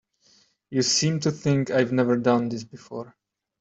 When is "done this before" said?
2.17-3.15